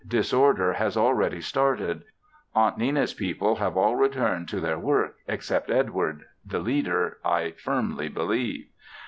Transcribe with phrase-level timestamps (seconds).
[0.07, 2.05] Disorder has already started.
[2.55, 8.09] Aunt Nenna's people have all returned to their work, except Edward; the leader, I firmly
[8.09, 8.65] believe.